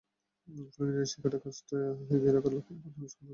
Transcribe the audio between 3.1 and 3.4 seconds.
স্কুলিংটা শুরু হয়।